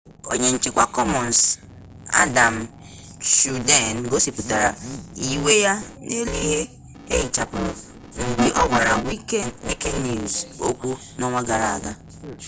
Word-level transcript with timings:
onye 0.31 0.47
nchikwa 0.55 0.85
commons 0.95 1.41
adam 2.21 2.55
cuerden 3.31 3.95
gosiputara 4.11 4.69
iwe 5.31 5.53
ya 5.65 5.73
n'elu 6.05 6.33
ihe 6.45 6.61
eghichapuru 7.13 7.71
mgbe 8.27 8.47
ogwara 8.61 8.93
wikinews 9.67 10.35
okwu 10.67 10.89
n'onwa 11.17 11.41
gara 11.49 11.69
gara 11.83 11.93